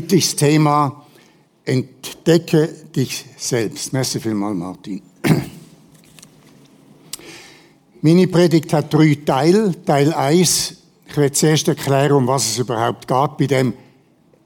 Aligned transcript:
Das 0.00 0.34
Thema 0.36 1.04
Entdecke 1.66 2.66
dich 2.96 3.26
selbst. 3.36 3.92
Merci 3.92 4.20
vielmals, 4.20 4.56
Martin. 4.56 5.02
Meine 8.00 8.26
Predigt 8.26 8.72
hat 8.72 8.94
drei 8.94 9.18
Teile. 9.22 9.84
Teil 9.84 10.14
1, 10.14 10.76
ich 11.06 11.16
werde 11.18 11.32
zuerst 11.32 11.68
erklären, 11.68 12.12
um 12.12 12.26
was 12.26 12.46
es 12.46 12.58
überhaupt 12.58 13.06
geht 13.06 13.36
bei 13.36 13.46
dem 13.46 13.74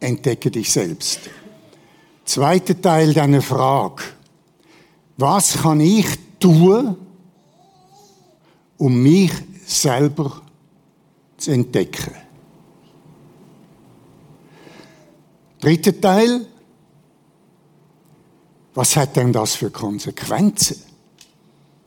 Entdecke 0.01 0.51
dich 0.51 0.73
selbst. 0.73 1.21
Zweiter 2.25 2.81
Teil, 2.81 3.15
dann 3.15 3.35
eine 3.35 3.41
Frage. 3.41 4.03
Was 5.17 5.63
kann 5.63 5.81
ich 5.81 6.07
tun, 6.41 6.97
um 8.79 9.01
mich 9.01 9.31
selber 9.65 10.43
zu 11.37 11.53
entdecken? 11.53 12.26
Dritter 15.67 16.01
Teil. 16.01 16.47
Was 18.75 18.95
hat 18.95 19.17
denn 19.17 19.33
das 19.33 19.57
für 19.57 19.69
Konsequenzen? 19.69 20.81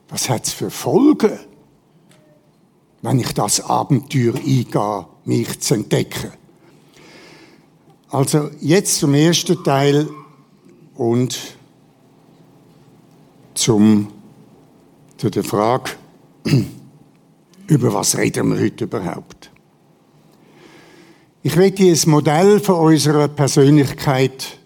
Was 0.09 0.27
hat 0.27 0.47
es 0.47 0.51
für 0.51 0.69
Folgen, 0.69 1.39
wenn 3.01 3.19
ich 3.19 3.33
das 3.33 3.61
Abenteuer 3.61 4.35
eingehe, 4.35 5.05
mich 5.23 5.61
zu 5.61 5.75
entdecken? 5.75 6.33
Also 8.09 8.49
jetzt 8.59 8.99
zum 8.99 9.13
ersten 9.13 9.63
Teil 9.63 10.09
und 10.95 11.39
zum, 13.53 14.11
zu 15.15 15.29
der 15.29 15.45
Frage, 15.45 15.91
über 17.67 17.93
was 17.93 18.17
reden 18.17 18.51
wir 18.51 18.59
heute 18.59 18.83
überhaupt? 18.83 19.48
Ich 21.41 21.55
möchte 21.55 21.83
ein 21.83 21.97
Modell 22.05 22.59
von 22.59 22.75
unserer 22.75 23.29
Persönlichkeit 23.29 24.59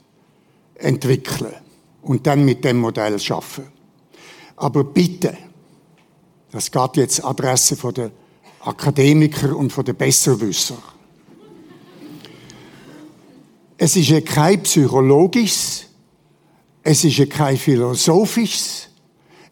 entwickeln 0.73 1.53
und 2.01 2.25
dann 2.25 2.43
mit 2.43 2.65
dem 2.65 2.79
Modell 2.79 3.19
schaffen. 3.19 3.65
Aber 4.55 4.83
bitte, 4.83 5.37
das 6.51 6.71
geht 6.71 6.97
jetzt 6.97 7.23
Adresse 7.23 7.75
von 7.75 7.93
der 7.93 8.11
Akademiker 8.61 9.55
und 9.55 9.71
von 9.71 9.85
der 9.85 9.93
Besserwisser. 9.93 10.77
Es 13.77 13.95
ist 13.95 14.09
ja 14.09 14.21
kein 14.21 14.63
psychologisches, 14.63 15.85
es 16.81 17.03
ist 17.03 17.17
ja 17.17 17.27
kein 17.27 17.57
philosophisches, 17.57 18.89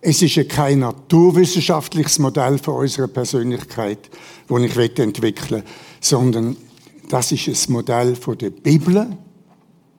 es 0.01 0.21
ist 0.23 0.35
ja 0.35 0.43
kein 0.43 0.79
naturwissenschaftliches 0.79 2.17
Modell 2.17 2.57
von 2.57 2.75
unserer 2.77 3.07
Persönlichkeit, 3.07 4.09
das 4.47 4.61
ich 4.61 4.75
entwickeln 4.77 5.51
will, 5.51 5.63
sondern 5.99 6.57
das 7.11 7.31
ist 7.33 7.47
das 7.49 7.67
Modell 7.67 8.15
von 8.15 8.37
der 8.37 8.51
Bibel, 8.51 9.17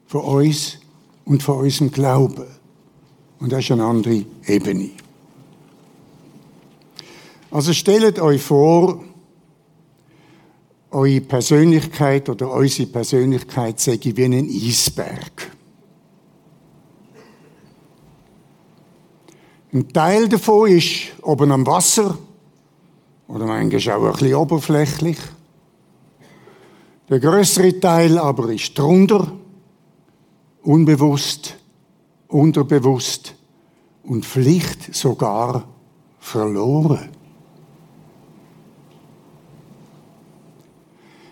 von 0.07 0.21
uns 0.23 0.79
und 1.27 1.43
von 1.43 1.59
unserem 1.59 1.93
Glauben. 1.93 2.47
Und 3.39 3.53
das 3.53 3.65
ist 3.65 3.71
eine 3.71 3.85
andere 3.85 4.25
Ebene. 4.47 4.91
Also 7.51 7.75
stellt 7.75 8.19
euch 8.19 8.41
vor, 8.41 9.05
eure 10.91 11.21
Persönlichkeit 11.21 12.31
oder 12.31 12.51
unsere 12.51 12.89
Persönlichkeit 12.89 13.79
sei 13.79 13.99
wie 14.03 14.25
ein 14.25 14.49
Eisberg. 14.49 15.51
Ein 19.75 19.89
Teil 19.89 20.29
davon 20.31 20.71
ist 20.71 21.13
oben 21.23 21.53
am 21.53 21.67
Wasser 21.67 22.17
oder 23.29 23.47
manchmal 23.47 23.97
auch 23.97 24.07
ein 24.07 24.13
bisschen 24.13 24.35
oberflächlich. 24.35 25.19
Der 27.08 27.20
größere 27.20 27.78
Teil 27.81 28.19
aber 28.19 28.50
ist 28.50 28.78
drunter, 28.78 29.33
unbewusst, 30.63 31.57
unterbewusst 32.29 33.35
und 34.05 34.24
vielleicht 34.24 34.95
sogar 34.95 35.68
verloren. 36.18 37.11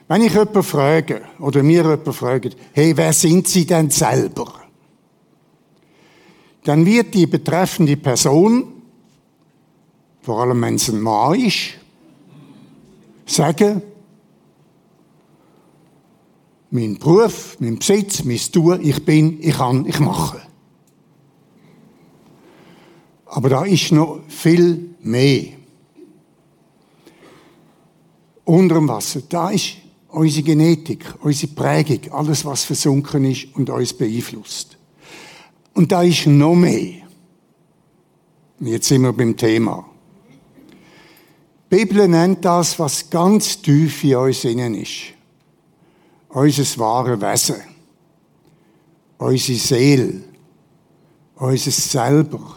Wenn 0.09 0.23
ich 0.23 0.33
jemanden 0.33 0.65
frage, 0.65 1.23
oder 1.39 1.63
mir 1.63 1.83
jemanden 1.83 2.13
fragt, 2.13 2.57
hey, 2.73 2.97
wer 2.97 3.13
sind 3.13 3.47
Sie 3.47 3.65
denn 3.65 3.91
selber? 3.91 4.53
Dann 6.65 6.85
wird 6.85 7.15
die 7.15 7.29
betreffende 7.29 7.97
Person, 7.97 8.83
vor 10.21 10.41
allem 10.41 10.61
wenn 10.63 10.75
es 10.75 10.89
ein 10.89 11.01
Mann 11.01 11.39
ist, 11.39 11.79
sagen, 13.25 13.83
mein 16.71 16.99
Beruf, 16.99 17.57
mein 17.59 17.79
Besitz, 17.79 18.25
mein 18.25 18.39
Tun, 18.39 18.81
ich 18.83 19.05
bin, 19.05 19.39
ich 19.41 19.57
kann, 19.57 19.87
ich 19.87 19.99
mache. 19.99 20.41
Aber 23.27 23.49
da 23.49 23.65
ist 23.65 23.93
noch 23.93 24.21
viel 24.29 24.95
mehr. 25.01 25.45
Unter 28.45 28.77
dem 28.77 28.89
Wasser, 28.89 29.23
da 29.29 29.51
ist 29.51 29.77
unsere 30.09 30.43
Genetik, 30.43 31.05
unsere 31.21 31.53
Prägung, 31.53 32.13
alles, 32.13 32.45
was 32.45 32.65
versunken 32.65 33.25
ist 33.25 33.49
und 33.55 33.71
uns 33.71 33.93
beeinflusst. 33.93 34.77
Und 35.75 35.93
da 35.93 36.03
ist 36.03 36.27
noch 36.27 36.55
mehr. 36.55 36.95
Jetzt 38.61 38.89
sind 38.89 39.03
wir 39.03 39.13
beim 39.13 39.37
Thema. 39.37 39.87
Die 41.71 41.77
Bibel 41.77 42.09
nennt 42.09 42.45
das, 42.45 42.79
was 42.79 43.09
ganz 43.09 43.63
tief 43.63 44.03
in 44.03 44.17
uns 44.17 44.45
innen 44.45 44.75
ist 44.75 45.20
unser 46.31 46.79
wahre 46.79 47.21
Wesen, 47.21 47.57
unsere 49.19 49.59
Seele, 49.59 50.23
unser 51.37 51.71
Selber. 51.71 52.57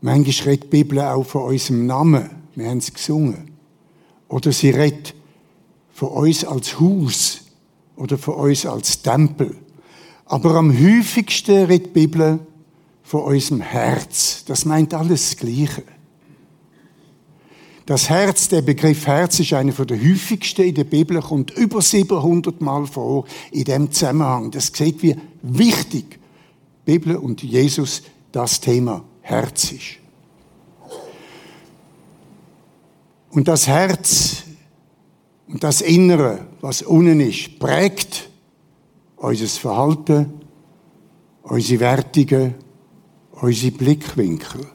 Manchmal 0.00 0.48
redet 0.48 0.64
die 0.64 0.68
Bibel 0.68 1.00
auch 1.00 1.24
von 1.24 1.42
unserem 1.44 1.86
Namen. 1.86 2.30
Wir 2.54 2.68
haben 2.68 2.78
es 2.78 2.92
gesungen. 2.92 3.50
Oder 4.28 4.52
sie 4.52 4.70
redet 4.70 5.14
von 5.92 6.08
uns 6.08 6.44
als 6.44 6.78
Haus 6.78 7.40
oder 7.96 8.18
von 8.18 8.34
uns 8.34 8.66
als 8.66 9.00
Tempel. 9.00 9.56
Aber 10.26 10.54
am 10.56 10.72
häufigsten 10.72 11.64
redet 11.64 11.86
die 11.86 12.00
Bibel 12.00 12.40
von 13.02 13.22
unserem 13.22 13.60
Herz. 13.60 14.44
Das 14.46 14.64
meint 14.64 14.92
alles 14.94 15.30
das 15.30 15.36
Gleiche. 15.38 15.84
Das 17.86 18.08
Herz, 18.08 18.48
der 18.48 18.62
Begriff 18.62 19.06
Herz 19.06 19.40
ist 19.40 19.52
einer 19.52 19.72
der 19.72 20.00
häufigsten 20.00 20.62
in 20.62 20.74
der 20.74 20.84
Bibel, 20.84 21.20
kommt 21.20 21.50
über 21.50 21.82
700 21.82 22.60
Mal 22.62 22.86
vor 22.86 23.26
in 23.50 23.64
dem 23.64 23.92
Zusammenhang. 23.92 24.50
Das 24.50 24.68
sieht, 24.68 25.02
wie 25.02 25.16
wichtig 25.42 26.18
Bibel 26.86 27.16
und 27.16 27.42
Jesus 27.42 28.02
das 28.32 28.60
Thema 28.60 29.04
Herz 29.20 29.72
ist. 29.72 29.98
Und 33.30 33.48
das 33.48 33.66
Herz 33.66 34.44
und 35.46 35.62
das 35.62 35.82
Innere, 35.82 36.46
was 36.62 36.80
unten 36.80 37.20
ist, 37.20 37.58
prägt 37.58 38.30
unser 39.16 39.46
Verhalten, 39.46 40.32
unsere 41.42 41.80
Wertungen, 41.80 42.54
unsere 43.32 43.72
Blickwinkel. 43.72 44.66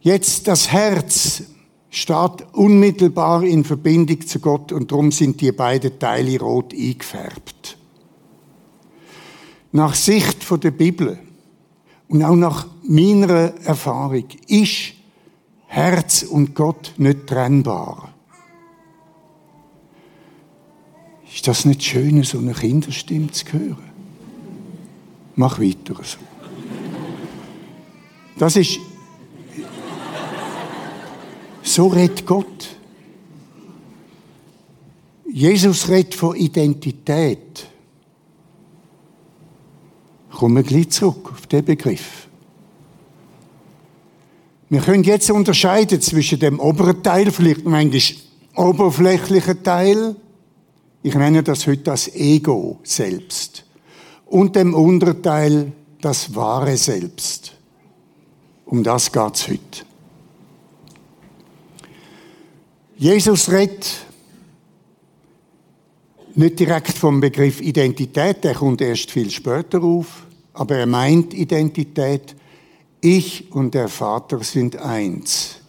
Jetzt 0.00 0.46
das 0.46 0.70
Herz 0.70 1.42
steht 1.90 2.46
unmittelbar 2.52 3.42
in 3.42 3.64
Verbindung 3.64 4.26
zu 4.26 4.38
Gott 4.38 4.72
und 4.72 4.90
darum 4.92 5.10
sind 5.10 5.40
die 5.40 5.52
beiden 5.52 5.98
Teile 5.98 6.38
rot 6.38 6.72
eingefärbt. 6.72 7.76
Nach 9.72 9.94
Sicht 9.94 10.46
der 10.62 10.70
Bibel 10.70 11.18
und 12.08 12.22
auch 12.22 12.36
nach 12.36 12.66
meiner 12.84 13.54
Erfahrung 13.64 14.24
ist 14.46 14.94
Herz 15.66 16.22
und 16.22 16.54
Gott 16.54 16.94
nicht 16.96 17.26
trennbar. 17.26 18.14
Ist 21.32 21.46
das 21.46 21.64
nicht 21.66 21.82
schön, 21.82 22.22
so 22.22 22.38
eine 22.38 22.54
Kinderstimme 22.54 23.30
zu 23.30 23.52
hören? 23.52 23.90
Mach 25.36 25.60
weiter 25.60 25.94
so. 26.02 26.18
Das 28.38 28.56
ist 28.56 28.80
so 31.68 31.88
redet 31.88 32.26
Gott. 32.26 32.76
Jesus 35.30 35.88
redet 35.88 36.14
von 36.14 36.34
Identität. 36.34 37.66
Kommen 40.30 40.56
wir 40.56 40.62
gleich 40.62 40.90
zurück 40.90 41.30
auf 41.32 41.46
den 41.46 41.64
Begriff. 41.64 42.28
Wir 44.70 44.80
können 44.80 45.02
jetzt 45.02 45.30
unterscheiden 45.30 46.00
zwischen 46.00 46.40
dem 46.40 46.60
oberen 46.60 47.02
Teil, 47.02 47.30
vielleicht 47.30 47.64
manchmal 47.64 48.02
oberflächlichen 48.54 49.62
Teil, 49.62 50.16
ich 51.02 51.14
nenne 51.14 51.42
das 51.42 51.66
heute 51.66 51.84
das 51.84 52.08
Ego 52.14 52.80
selbst, 52.82 53.64
und 54.26 54.56
dem 54.56 54.74
unteren 54.74 55.22
Teil 55.22 55.72
das 56.00 56.34
wahre 56.34 56.76
Selbst. 56.76 57.52
Um 58.66 58.82
das 58.82 59.10
geht 59.10 59.34
es 59.34 59.48
heute. 59.48 59.87
Jesus 62.98 63.48
redet 63.48 63.86
Nicht 66.34 66.58
direkt 66.58 66.98
vom 66.98 67.20
Begriff 67.20 67.60
Identität, 67.60 68.42
der 68.42 68.54
kommt 68.54 68.80
erst 68.80 69.12
viel 69.12 69.30
später 69.30 69.80
auf, 69.84 70.26
aber 70.52 70.78
er 70.78 70.86
meint 70.86 71.32
Identität. 71.32 72.34
Ich 73.00 73.52
und 73.52 73.74
der 73.74 73.86
Vater 73.86 74.42
sind 74.42 74.74
eins. 74.76 75.60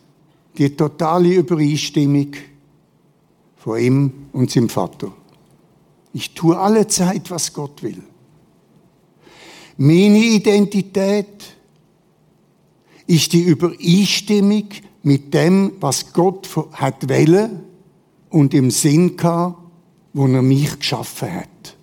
Die 0.58 0.76
totale 0.76 1.36
Übereinstimmung 1.36 2.32
von 3.58 3.80
ihm 3.80 4.14
und 4.34 4.50
seinem 4.50 4.70
Vater. 4.70 5.12
Ich 6.14 6.34
tue 6.34 6.58
alle 6.58 6.88
Zeit, 6.88 7.30
was 7.30 7.54
Gott 7.54 7.84
will. 7.84 8.02
Meine 9.78 10.18
Identität 10.18 11.56
ist 13.06 13.32
die 13.34 13.44
Übereinstimmung 13.44 14.70
mit 15.10 15.34
dem, 15.34 15.72
was 15.80 16.14
Gott 16.14 16.48
hat 16.74 17.10
wählen 17.10 17.64
und 18.30 18.54
im 18.54 18.70
Sinn 18.70 19.18
gehabt, 19.18 19.58
wo 20.14 20.28
er 20.28 20.44
mich 20.44 20.78
geschaffen 20.78 21.34
hat. 21.34 21.76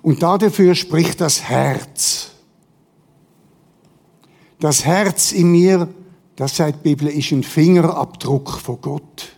Und 0.00 0.22
dafür 0.22 0.74
spricht 0.74 1.20
das 1.20 1.42
Herz. 1.42 2.30
Das 4.58 4.86
Herz 4.86 5.32
in 5.32 5.52
mir, 5.52 5.86
das 6.34 6.56
sagt 6.56 6.78
die 6.78 6.88
Bibel, 6.88 7.08
ist 7.08 7.30
ein 7.30 7.42
Fingerabdruck 7.42 8.52
von 8.52 8.80
Gott. 8.80 9.36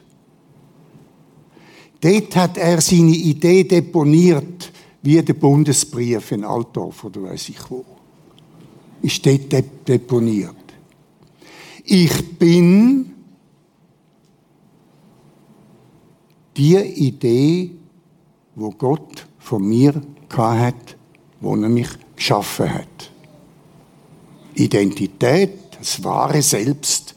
Dort 2.00 2.36
hat 2.36 2.56
er 2.56 2.80
seine 2.80 3.16
Idee 3.16 3.64
deponiert, 3.64 4.70
wie 5.02 5.20
der 5.20 5.34
Bundesbrief 5.34 6.30
in 6.30 6.44
Altdorf 6.44 7.02
oder 7.02 7.24
weiß 7.24 7.48
ich 7.48 7.68
wo. 7.68 7.84
Ist 9.02 9.26
dort 9.26 9.88
deponiert. 9.88 10.57
Ich 11.90 12.38
bin 12.38 13.14
die 16.54 16.76
Idee, 16.76 17.70
wo 18.54 18.68
Gott 18.72 19.26
von 19.38 19.66
mir 19.66 19.98
hat, 20.36 20.98
wo 21.40 21.56
er 21.56 21.70
mich 21.70 21.88
geschaffen 22.14 22.74
hat. 22.74 23.10
Identität, 24.52 25.78
das 25.78 26.04
wahre 26.04 26.42
Selbst, 26.42 27.14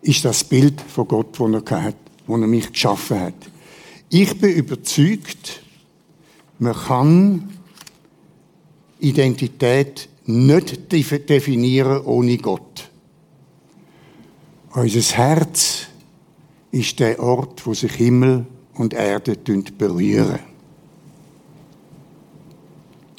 ist 0.00 0.24
das 0.24 0.44
Bild 0.44 0.80
von 0.80 1.08
Gott, 1.08 1.40
wo 1.40 1.48
er 1.48 1.82
hat, 1.82 1.96
wo 2.24 2.36
er 2.36 2.46
mich 2.46 2.70
geschaffen 2.70 3.18
hat. 3.18 3.50
Ich 4.10 4.38
bin 4.38 4.52
überzeugt, 4.52 5.60
man 6.60 6.74
kann 6.74 7.52
Identität 9.00 10.08
nicht 10.24 10.92
definieren 10.92 12.04
ohne 12.04 12.38
Gott. 12.38 12.87
Unser 14.74 15.16
Herz 15.16 15.86
ist 16.70 17.00
der 17.00 17.20
Ort, 17.20 17.66
wo 17.66 17.72
sich 17.72 17.92
Himmel 17.92 18.46
und 18.74 18.92
Erde 18.92 19.36
berühren. 19.78 20.40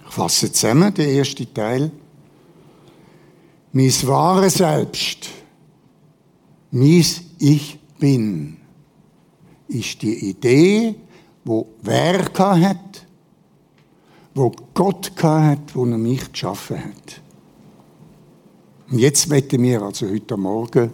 Ich 0.05 0.13
fasse 0.13 0.51
zusammen, 0.51 0.93
der 0.93 1.07
erste 1.07 1.51
Teil. 1.51 1.91
Mein 3.71 3.93
wahres 4.07 4.55
Selbst, 4.55 5.29
mein 6.71 7.05
Ich 7.39 7.79
bin, 7.99 8.57
ist 9.67 10.01
die 10.01 10.29
Idee, 10.29 10.95
wo 11.45 11.67
wer 11.81 12.25
hat, 12.35 13.05
wo 14.33 14.51
Gott 14.73 15.11
hat, 15.21 15.75
wo 15.75 15.85
er 15.85 15.97
mich 15.97 16.31
geschaffen 16.31 16.83
hat. 16.83 17.21
Und 18.91 18.99
jetzt 18.99 19.29
wetten 19.29 19.61
wir 19.61 19.81
also 19.81 20.07
heute 20.07 20.37
Morgen 20.37 20.91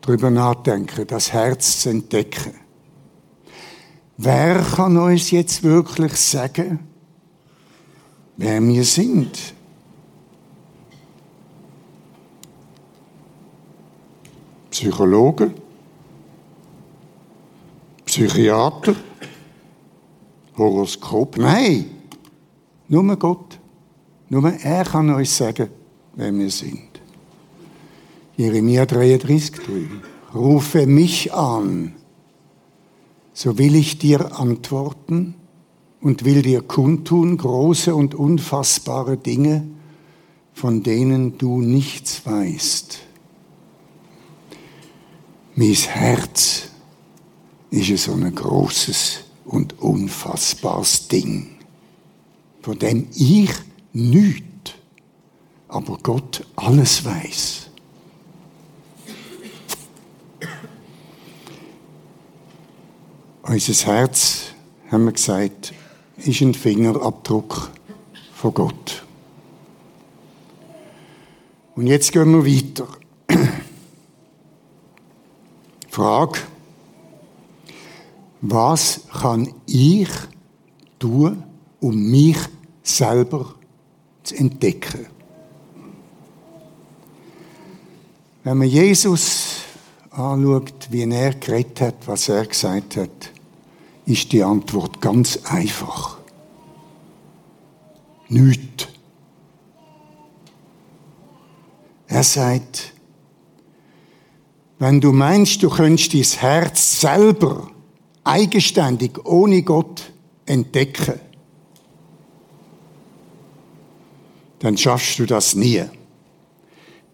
darüber 0.00 0.30
nachdenken, 0.30 1.06
das 1.06 1.32
Herz 1.32 1.80
zu 1.80 1.90
entdecken. 1.90 2.54
Wer 4.16 4.62
kann 4.62 4.96
uns 4.96 5.30
jetzt 5.30 5.62
wirklich 5.62 6.12
sagen, 6.14 6.80
wer 8.36 8.60
wir 8.60 8.84
sind? 8.84 9.54
Psychologen? 14.70 15.54
Psychiater? 18.04 18.96
Horoskop? 20.56 21.36
Nein, 21.36 21.90
nur 22.88 23.16
Gott. 23.16 23.58
Nur 24.28 24.52
er 24.52 24.84
kann 24.84 25.10
uns 25.10 25.36
sagen, 25.36 25.68
wer 26.14 26.32
wir 26.34 26.50
sind. 26.50 26.87
Jeremia 28.38 28.86
33, 28.86 29.50
3. 29.50 29.88
Rufe 30.32 30.86
mich 30.86 31.34
an, 31.34 31.96
so 33.32 33.58
will 33.58 33.74
ich 33.74 33.98
dir 33.98 34.38
antworten 34.38 35.34
und 36.00 36.24
will 36.24 36.42
dir 36.42 36.62
kundtun 36.62 37.36
große 37.36 37.92
und 37.92 38.14
unfassbare 38.14 39.16
Dinge, 39.16 39.66
von 40.52 40.84
denen 40.84 41.36
du 41.36 41.60
nichts 41.60 42.24
weißt. 42.24 43.00
Mein 45.56 45.74
Herz 45.74 46.68
ist 47.70 48.04
so 48.04 48.12
ein 48.12 48.32
großes 48.32 49.24
und 49.46 49.80
unfassbares 49.80 51.08
Ding, 51.08 51.56
von 52.62 52.78
dem 52.78 53.08
ich 53.16 53.50
nichts, 53.92 54.74
aber 55.66 55.98
Gott 56.00 56.46
alles 56.54 57.04
weiß. 57.04 57.67
Unser 63.50 63.86
Herz, 63.86 64.48
haben 64.90 65.06
wir 65.06 65.12
gesagt, 65.12 65.72
ist 66.18 66.42
ein 66.42 66.52
Fingerabdruck 66.52 67.70
von 68.34 68.52
Gott. 68.52 69.06
Und 71.74 71.86
jetzt 71.86 72.12
gehen 72.12 72.30
wir 72.30 72.44
weiter. 72.44 72.88
Frage, 75.88 76.40
was 78.42 79.00
kann 79.18 79.54
ich 79.64 80.10
tun, 80.98 81.42
um 81.80 82.10
mich 82.10 82.36
selber 82.82 83.54
zu 84.24 84.34
entdecken? 84.34 85.06
Wenn 88.44 88.58
man 88.58 88.68
Jesus 88.68 89.62
anschaut, 90.10 90.88
wie 90.90 91.10
er 91.10 91.32
geredet 91.32 91.80
hat, 91.80 92.06
was 92.06 92.28
er 92.28 92.44
gesagt 92.44 92.98
hat, 92.98 93.37
ist 94.08 94.32
die 94.32 94.42
Antwort 94.42 95.02
ganz 95.02 95.38
einfach. 95.44 96.16
Nicht. 98.28 98.88
Er 102.06 102.22
sagt, 102.22 102.94
wenn 104.78 105.02
du 105.02 105.12
meinst, 105.12 105.62
du 105.62 105.68
könntest 105.68 106.14
dein 106.14 106.40
Herz 106.40 107.02
selber 107.02 107.70
eigenständig 108.24 109.26
ohne 109.26 109.62
Gott 109.62 110.10
entdecken, 110.46 111.20
dann 114.60 114.78
schaffst 114.78 115.18
du 115.18 115.26
das 115.26 115.54
nie. 115.54 115.84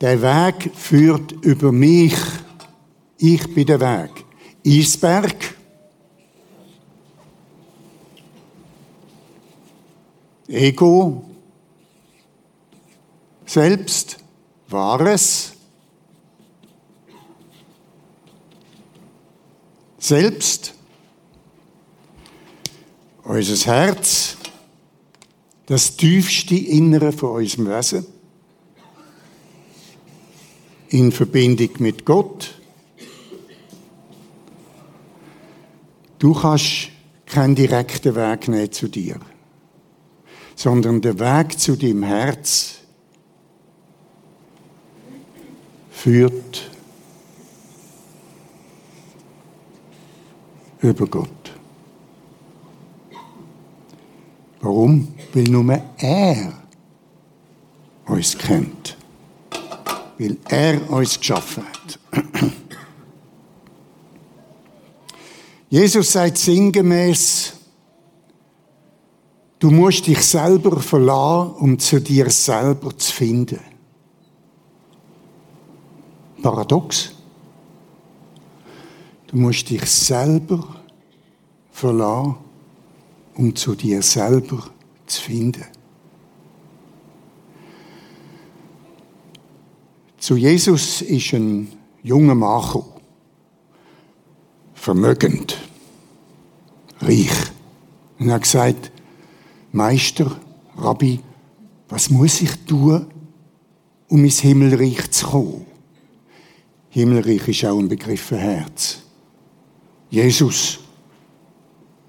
Der 0.00 0.22
Weg 0.22 0.70
führt 0.76 1.32
über 1.32 1.72
mich. 1.72 2.16
Ich 3.18 3.52
bin 3.52 3.66
der 3.66 3.80
Weg. 3.80 4.10
Eisberg, 4.64 5.53
Ego, 10.48 11.24
Selbst, 13.46 14.18
Wahres, 14.68 15.52
Selbst, 19.98 20.74
unser 23.22 23.72
Herz, 23.72 24.36
das 25.64 25.96
tiefste 25.96 26.56
Innere 26.56 27.10
von 27.10 27.36
unserem 27.36 27.68
Wesen, 27.68 28.06
in 30.88 31.10
Verbindung 31.10 31.70
mit 31.78 32.04
Gott. 32.04 32.54
Du 36.18 36.34
kannst 36.34 36.90
keinen 37.24 37.54
direkten 37.54 38.14
Weg 38.14 38.48
nehmen 38.48 38.70
zu 38.70 38.88
dir 38.88 39.18
sondern 40.54 41.00
der 41.00 41.18
Weg 41.18 41.58
zu 41.58 41.76
dem 41.76 42.02
Herz 42.02 42.78
führt 45.90 46.70
über 50.80 51.06
Gott. 51.06 51.30
Warum? 54.61 55.14
Weil 55.32 55.44
nur 55.44 55.80
er 55.99 56.52
uns 58.06 58.37
kennt. 58.37 58.96
Weil 60.18 60.37
er 60.49 60.90
uns 60.90 61.18
geschaffen 61.18 61.64
hat. 61.64 61.99
Jesus 65.70 66.12
sagt 66.12 66.38
sinngemäß, 66.38 67.53
du 69.64 69.71
musst 69.71 70.06
dich 70.06 70.21
selber 70.21 70.78
verlassen, 70.78 71.54
um 71.54 71.78
zu 71.78 71.99
dir 71.99 72.28
selber 72.28 72.94
zu 72.99 73.11
finden. 73.11 73.61
Paradox. 76.42 77.12
Du 79.28 79.38
musst 79.38 79.71
dich 79.71 79.87
selber 79.87 80.83
verlassen, 81.73 82.37
um 83.37 83.56
zu 83.56 83.75
dir 83.75 84.02
selber 84.02 84.64
zu 85.06 85.23
finden. 85.23 85.64
Zu 90.18 90.37
Jesus 90.37 91.00
ist 91.00 91.33
ein 91.33 91.73
junger 92.02 92.35
Mann 92.35 92.85
vermögend, 94.75 95.56
reich. 97.00 97.30
Und 98.18 98.28
er 98.28 98.35
hat 98.35 98.42
gesagt, 98.42 98.90
Meister, 99.74 100.30
Rabbi, 100.76 101.18
was 101.88 102.08
muss 102.08 102.40
ich 102.40 102.64
tun, 102.64 103.06
um 104.08 104.24
ins 104.24 104.38
Himmelreich 104.38 105.10
zu 105.10 105.26
kommen? 105.26 105.66
Himmelreich 106.90 107.48
ist 107.48 107.64
auch 107.64 107.80
ein 107.80 107.88
Begriff 107.88 108.20
für 108.20 108.36
Herz. 108.36 109.00
Jesus, 110.10 110.78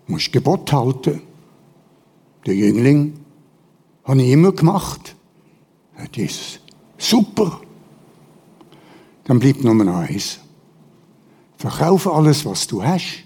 musst 0.06 0.32
Gebot 0.32 0.72
halten. 0.72 1.24
Der 2.46 2.54
Jüngling, 2.54 3.14
habe 4.04 4.22
ich 4.22 4.30
immer 4.30 4.52
gemacht. 4.52 5.16
Hat 5.96 6.16
Jesus, 6.16 6.60
super. 7.00 7.62
Dann 9.24 9.40
bleibt 9.40 9.64
Nummer 9.64 10.02
eins. 10.02 10.40
Verkauf 11.58 12.06
alles, 12.06 12.46
was 12.46 12.68
du 12.68 12.84
hast, 12.84 13.24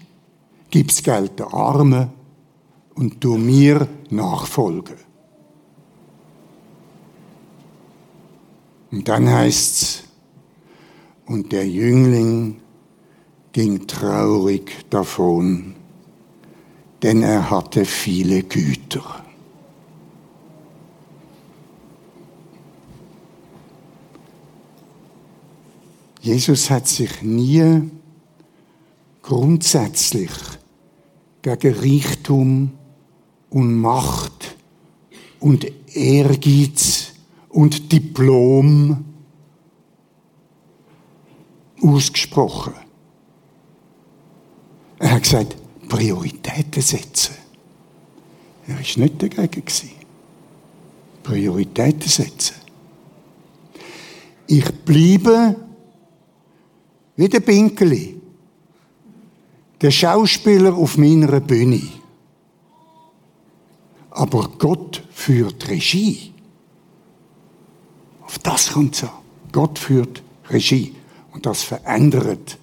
gib's 0.70 1.02
Geld 1.02 1.38
den 1.38 1.46
Armen 1.48 2.19
und 3.00 3.24
du 3.24 3.38
mir 3.38 3.88
nachfolgen. 4.10 4.96
Und 8.90 9.08
dann 9.08 9.26
heißt's, 9.26 10.04
und 11.24 11.50
der 11.50 11.66
Jüngling 11.66 12.60
ging 13.52 13.86
traurig 13.86 14.84
davon, 14.90 15.76
denn 17.02 17.22
er 17.22 17.50
hatte 17.50 17.86
viele 17.86 18.42
Güter. 18.42 19.24
Jesus 26.20 26.68
hat 26.68 26.86
sich 26.86 27.22
nie 27.22 27.90
grundsätzlich 29.22 30.32
gegen 31.40 31.74
Reichtum 31.74 32.72
und 33.50 33.74
Macht 33.74 34.56
und 35.40 35.66
Ehrgeiz 35.94 37.12
und 37.48 37.92
Diplom 37.92 39.04
ausgesprochen. 41.82 42.74
Er 44.98 45.12
hat 45.12 45.22
gesagt, 45.22 45.56
Prioritäten 45.88 46.82
setzen. 46.82 47.34
Er 48.66 48.74
war 48.74 48.80
nicht 48.80 49.22
dagegen. 49.22 49.64
Prioritäten 51.22 52.08
setzen. 52.08 52.54
Ich 54.46 54.64
bleibe 54.84 55.56
wie 57.16 57.28
der 57.28 57.40
Pinkeli, 57.40 58.20
der 59.80 59.90
Schauspieler 59.90 60.74
auf 60.74 60.96
meiner 60.96 61.40
Bühne. 61.40 61.99
Aber 64.10 64.50
Gott 64.58 65.02
führt 65.10 65.68
Regie. 65.68 66.32
Auf 68.22 68.38
das 68.38 68.72
kommt 68.72 68.96
es 68.96 69.04
an. 69.04 69.10
Gott 69.52 69.78
führt 69.78 70.22
Regie. 70.48 70.94
Und 71.32 71.46
das 71.46 71.62
verändert 71.62 72.58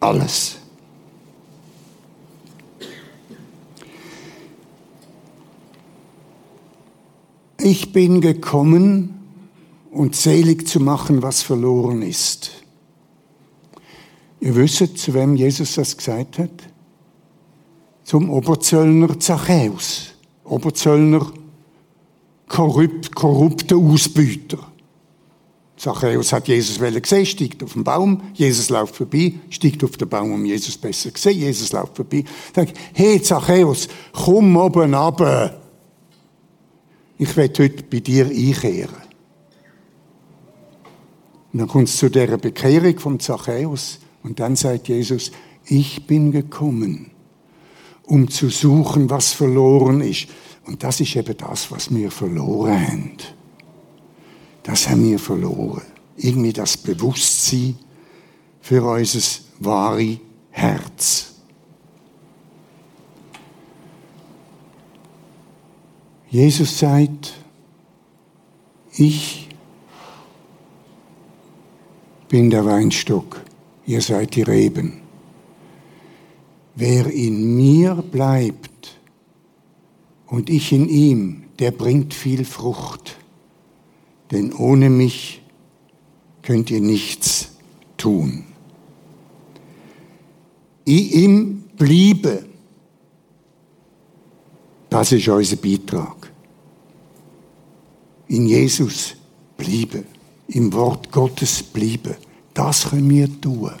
alles. 0.00 0.58
Ich 7.58 7.92
bin 7.92 8.20
gekommen, 8.20 9.14
um 9.90 10.12
selig 10.12 10.68
zu 10.68 10.78
machen, 10.78 11.22
was 11.22 11.42
verloren 11.42 12.02
ist. 12.02 12.52
Ihr 14.40 14.54
wisst, 14.54 14.98
zu 14.98 15.14
wem 15.14 15.34
Jesus 15.34 15.74
das 15.74 15.96
gesagt 15.96 16.38
hat? 16.38 16.50
Zum 18.04 18.30
Oberzöllner 18.30 19.18
Zachäus. 19.18 20.15
Oberzöllner, 20.48 21.26
korrupt, 22.48 23.14
korrupter 23.14 23.76
Ausbüter. 23.76 24.58
Zachäus 25.76 26.32
hat 26.32 26.48
Jesus 26.48 26.78
gesehen, 26.78 27.26
steigt 27.26 27.62
auf 27.62 27.74
den 27.74 27.84
Baum, 27.84 28.22
Jesus 28.32 28.70
läuft 28.70 28.96
vorbei, 28.96 29.34
steigt 29.50 29.84
auf 29.84 29.96
den 29.96 30.08
Baum, 30.08 30.32
um 30.32 30.44
Jesus 30.44 30.78
besser 30.78 31.12
zu 31.12 31.20
sehen, 31.20 31.38
Jesus 31.38 31.70
läuft 31.72 31.96
vorbei. 31.96 32.24
Sagt, 32.54 32.78
hey 32.94 33.20
Zachäus, 33.20 33.88
komm 34.12 34.56
oben 34.56 34.94
runter. 34.94 35.60
Ich 37.18 37.36
will 37.36 37.52
heute 37.58 37.82
bei 37.82 38.00
dir 38.00 38.26
einkehren. 38.26 39.06
Und 41.52 41.60
dann 41.60 41.68
kommt 41.68 41.88
es 41.88 41.96
zu 41.96 42.10
der 42.10 42.36
Bekehrung 42.38 42.98
von 42.98 43.20
Zachäus. 43.20 43.98
Und 44.22 44.40
dann 44.40 44.56
sagt 44.56 44.88
Jesus, 44.88 45.30
ich 45.66 46.06
bin 46.06 46.32
gekommen, 46.32 47.10
um 48.06 48.28
zu 48.28 48.48
suchen, 48.48 49.10
was 49.10 49.32
verloren 49.32 50.00
ist. 50.00 50.28
Und 50.64 50.82
das 50.82 51.00
ist 51.00 51.14
eben 51.16 51.36
das, 51.36 51.70
was 51.70 51.94
wir 51.94 52.10
verloren 52.10 52.88
haben. 52.88 53.16
Das 54.62 54.88
haben 54.88 55.04
wir 55.04 55.18
verloren. 55.18 55.82
Irgendwie 56.16 56.52
das 56.52 56.76
Bewusstsein 56.76 57.76
für 58.60 58.82
unser 58.84 59.20
wahre 59.60 60.18
Herz. 60.50 61.34
Jesus 66.28 66.78
sagt, 66.78 67.34
ich 68.92 69.48
bin 72.28 72.50
der 72.50 72.64
Weinstock, 72.64 73.40
ihr 73.86 74.00
seid 74.00 74.34
die 74.34 74.42
Reben. 74.42 75.05
Wer 76.76 77.06
in 77.06 77.56
mir 77.56 77.94
bleibt 77.94 79.00
und 80.26 80.48
ich 80.50 80.72
in 80.72 80.88
ihm, 80.88 81.44
der 81.58 81.72
bringt 81.72 82.14
viel 82.14 82.44
Frucht 82.44 83.16
denn 84.30 84.52
ohne 84.52 84.90
mich 84.90 85.42
könnt 86.42 86.70
ihr 86.70 86.80
nichts 86.80 87.52
tun. 87.96 88.44
Ich 90.84 91.14
ihm 91.14 91.64
bliebe. 91.76 92.44
Das 94.88 95.12
ist 95.12 95.28
unser 95.28 95.56
Beitrag. 95.56 96.32
In 98.28 98.46
Jesus 98.46 99.16
bliebe. 99.56 100.04
Im 100.48 100.72
Wort 100.72 101.10
Gottes 101.10 101.62
bliebe. 101.62 102.16
Das 102.54 102.88
können 102.88 103.10
wir 103.10 103.40
tun. 103.40 103.72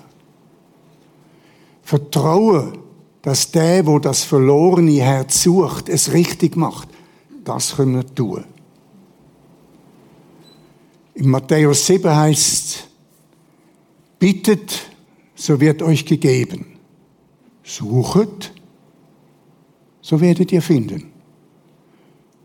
Vertrauen, 1.82 2.78
dass 3.26 3.50
der, 3.50 3.84
wo 3.88 3.98
das 3.98 4.22
verlorene 4.22 5.02
Herz 5.02 5.42
sucht, 5.42 5.88
es 5.88 6.12
richtig 6.12 6.54
macht. 6.54 6.88
Das 7.42 7.74
können 7.74 7.96
wir 7.96 8.14
tun. 8.14 8.44
In 11.14 11.30
Matthäus 11.30 11.86
7 11.86 12.08
heißt, 12.08 12.88
bittet, 14.20 14.92
so 15.34 15.60
wird 15.60 15.82
euch 15.82 16.06
gegeben. 16.06 16.78
Suchet, 17.64 18.52
so 20.00 20.20
werdet 20.20 20.52
ihr 20.52 20.62
finden. 20.62 21.10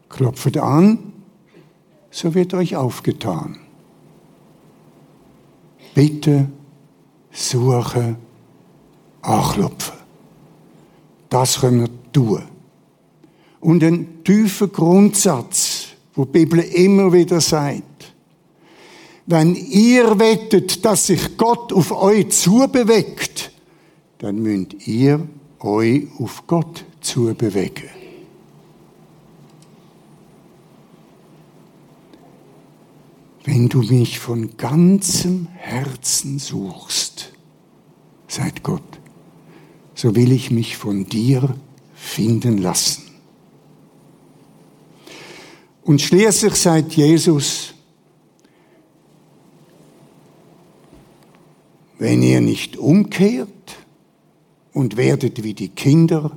Klopfet 0.10 0.58
an, 0.58 1.14
so 2.10 2.34
wird 2.34 2.56
euch 2.56 2.76
aufgetan. 2.76 3.60
Bitte, 5.94 6.50
suche, 7.30 8.16
anklopfen. 9.22 10.01
Das 11.32 11.62
können 11.62 11.82
wir 11.82 12.12
tun. 12.12 12.44
Und 13.62 13.84
ein 13.84 14.22
tiefer 14.26 14.68
Grundsatz, 14.68 15.88
wo 16.14 16.26
die 16.26 16.32
Bibel 16.32 16.60
immer 16.60 17.14
wieder 17.14 17.40
sagt, 17.40 18.14
wenn 19.28 19.56
ihr 19.56 20.20
wettet, 20.20 20.84
dass 20.84 21.08
sich 21.08 21.38
Gott 21.38 21.72
auf 21.72 21.94
euch 21.94 22.30
zubewegt, 22.32 23.52
dann 24.18 24.42
müsst 24.42 24.86
ihr 24.86 25.26
euch 25.62 26.08
auf 26.20 26.46
Gott 26.48 26.84
zubewegen. 27.00 27.90
Wenn 33.46 33.70
du 33.70 33.84
mich 33.84 34.20
von 34.20 34.58
ganzem 34.58 35.48
Herzen 35.56 36.40
suchst, 36.40 37.32
sagt 38.28 38.64
Gott, 38.64 38.91
so 40.02 40.16
will 40.16 40.32
ich 40.32 40.50
mich 40.50 40.78
von 40.78 41.06
dir 41.06 41.54
finden 41.94 42.58
lassen. 42.58 43.04
Und 45.84 46.02
schließlich 46.02 46.56
sagt 46.56 46.94
Jesus, 46.94 47.76
wenn 52.00 52.24
ihr 52.24 52.42
nicht 52.42 52.78
umkehrt 52.78 53.78
und 54.74 54.98
werdet 54.98 55.44
wie 55.44 55.54
die 55.54 55.70
Kinder, 55.70 56.36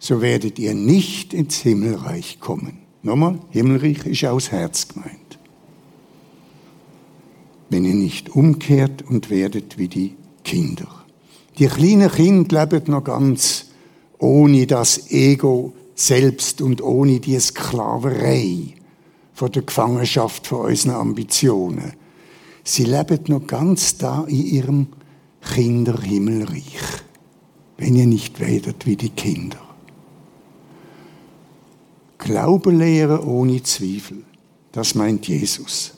so 0.00 0.20
werdet 0.20 0.58
ihr 0.58 0.74
nicht 0.74 1.34
ins 1.34 1.58
Himmelreich 1.58 2.40
kommen. 2.40 2.78
Nochmal, 3.04 3.38
Himmelreich 3.50 4.06
ist 4.06 4.24
aus 4.24 4.50
Herz 4.50 4.88
gemeint. 4.88 5.38
Wenn 7.70 7.84
ihr 7.84 7.94
nicht 7.94 8.30
umkehrt 8.30 9.02
und 9.02 9.30
werdet 9.30 9.78
wie 9.78 9.86
die 9.86 10.16
Kinder. 10.42 11.03
Die 11.58 11.66
kleinen 11.66 12.10
Kinder 12.10 12.66
leben 12.66 12.90
noch 12.90 13.04
ganz 13.04 13.66
ohne 14.18 14.66
das 14.66 15.10
Ego 15.10 15.72
selbst 15.94 16.60
und 16.60 16.82
ohne 16.82 17.20
die 17.20 17.38
Sklaverei 17.38 18.74
von 19.32 19.52
der 19.52 19.62
Gefangenschaft 19.62 20.46
von 20.46 20.66
unseren 20.66 20.94
Ambitionen. 20.94 21.92
Sie 22.64 22.84
leben 22.84 23.20
noch 23.28 23.46
ganz 23.46 23.98
da 23.98 24.24
in 24.26 24.46
ihrem 24.46 24.86
Kinderhimmelreich, 25.54 26.80
wenn 27.76 27.94
ihr 27.94 28.06
nicht 28.06 28.40
werdet 28.40 28.86
wie 28.86 28.96
die 28.96 29.10
Kinder. 29.10 29.60
Glaube 32.18 32.72
lehren 32.72 33.20
ohne 33.20 33.62
Zweifel, 33.62 34.24
das 34.72 34.94
meint 34.94 35.28
Jesus. 35.28 35.92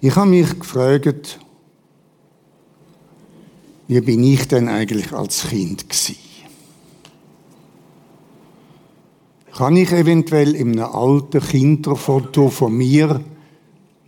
Ich 0.00 0.16
habe 0.16 0.30
mich 0.30 0.58
gefragt, 0.58 1.38
wie 3.86 4.00
bin 4.00 4.24
ich 4.24 4.48
denn 4.48 4.68
eigentlich 4.68 5.12
als 5.12 5.48
Kind 5.48 5.88
gewesen? 5.88 6.16
Kann 9.52 9.76
ich 9.76 9.92
eventuell 9.92 10.54
in 10.54 10.80
einem 10.80 10.92
alten 10.92 11.40
Kinderfoto 11.40 12.48
von 12.48 12.72
mir 12.72 13.20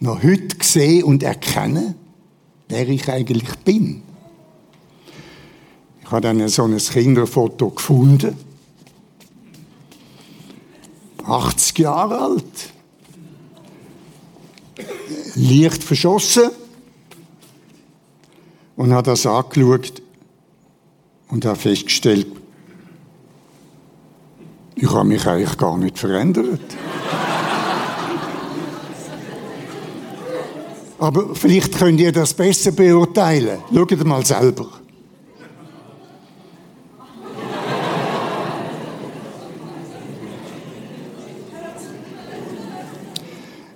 noch 0.01 0.23
heute 0.23 0.57
sehen 0.61 1.05
und 1.05 1.23
erkennen, 1.23 1.95
wer 2.69 2.89
ich 2.89 3.09
eigentlich 3.09 3.55
bin? 3.65 4.03
Ich 6.03 6.11
habe 6.11 6.23
dann 6.23 6.49
so 6.49 6.65
ein 6.65 6.77
Kinderfoto 6.77 7.71
gefunden. 7.71 8.37
80 11.25 11.79
Jahre 11.79 12.21
alt. 12.21 12.73
Leicht 15.35 15.85
verschossen 15.85 16.51
und 18.77 18.93
habe 18.93 19.11
das 19.11 19.27
angeschaut 19.27 20.03
und 21.29 21.45
habe 21.45 21.59
festgestellt, 21.59 22.29
ich 24.75 24.91
habe 24.91 25.09
mich 25.09 25.27
eigentlich 25.27 25.57
gar 25.57 25.77
nicht 25.79 25.99
verändert. 25.99 26.61
Aber 30.99 31.35
vielleicht 31.35 31.79
könnt 31.79 32.01
ihr 32.01 32.13
das 32.13 32.35
besser 32.35 32.73
beurteilen. 32.73 33.59
Schaut 33.75 34.05
mal 34.05 34.25
selber. 34.25 34.69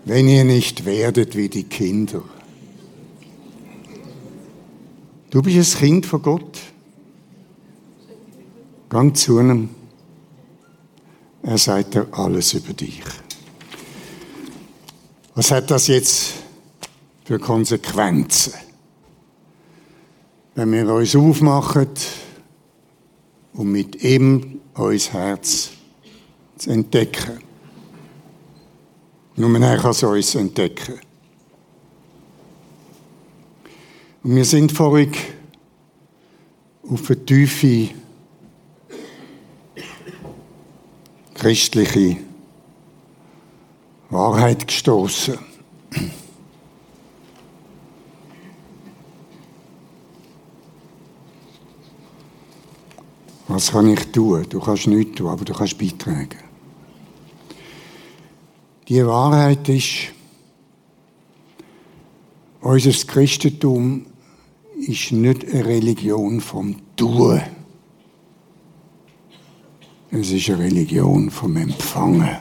Wenn 0.04 0.28
ihr 0.28 0.44
nicht 0.44 0.84
werdet 0.84 1.36
wie 1.36 1.48
die 1.48 1.64
Kinder. 1.64 2.22
Du 5.30 5.40
bist 5.42 5.76
ein 5.76 5.80
Kind 5.80 6.06
von 6.06 6.22
Gott. 6.22 6.58
Gang 8.88 9.16
zu 9.16 9.38
ihm. 9.38 9.70
Er 11.42 11.56
sagt 11.56 11.94
dir 11.94 12.08
alles 12.12 12.52
über 12.54 12.72
dich. 12.72 13.02
Was 15.36 15.52
hat 15.52 15.70
das 15.70 15.86
jetzt 15.86 16.34
für 17.24 17.38
Konsequenzen? 17.38 18.54
Wenn 20.56 20.72
wir 20.72 20.92
uns 20.92 21.14
aufmachen, 21.14 21.88
um 23.52 23.70
mit 23.70 24.02
ihm 24.02 24.60
unser 24.74 25.12
Herz 25.12 25.70
zu 26.56 26.70
entdecken. 26.70 27.38
Nur 29.36 29.60
er 29.60 29.78
kann 29.78 29.92
es 29.92 30.02
uns 30.02 30.34
entdecken. 30.34 30.98
Und 34.22 34.36
wir 34.36 34.44
sind 34.44 34.70
vorhin 34.72 35.12
auf 36.82 37.08
eine 37.08 37.24
tiefe 37.24 37.88
christliche 41.34 42.18
Wahrheit 44.10 44.66
gestoßen. 44.66 45.38
Was 53.48 53.72
kann 53.72 53.88
ich 53.88 54.12
tun? 54.12 54.44
Du 54.48 54.60
kannst 54.60 54.86
nichts 54.86 55.16
tun, 55.16 55.28
aber 55.28 55.44
du 55.44 55.54
kannst 55.54 55.78
beitragen. 55.78 56.38
Die 58.86 59.04
Wahrheit 59.06 59.68
ist, 59.68 60.12
unser 62.60 63.06
Christentum 63.06 64.09
ist 64.88 65.12
nicht 65.12 65.48
eine 65.48 65.66
Religion 65.66 66.40
vom 66.40 66.76
Tun. 66.96 67.40
Es 70.10 70.30
ist 70.30 70.48
eine 70.50 70.64
Religion 70.64 71.30
vom 71.30 71.56
Empfangen. 71.56 72.36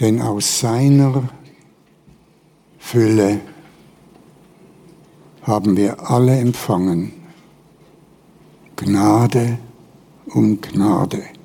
Denn 0.00 0.20
aus 0.20 0.60
seiner 0.60 1.28
Fülle 2.78 3.40
haben 5.42 5.76
wir 5.76 6.10
alle 6.10 6.38
empfangen. 6.38 7.12
Gnade 8.76 9.58
um 10.26 10.60
Gnade. 10.60 11.37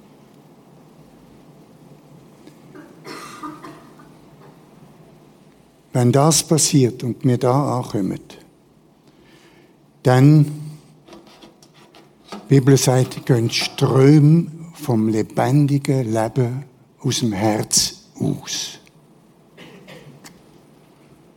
Wenn 5.94 6.12
das 6.12 6.42
passiert 6.42 7.04
und 7.04 7.24
wir 7.24 7.38
da 7.38 7.78
ankommen, 7.78 8.20
dann, 10.02 10.44
die 10.44 12.38
Bibel 12.48 12.76
sagt, 12.78 13.26
gehen 13.26 13.52
Ströme 13.52 14.48
vom 14.74 15.08
lebendigen 15.08 16.12
Leben 16.12 16.66
aus 17.00 17.20
dem 17.20 17.32
Herz 17.32 18.08
aus. 18.20 18.80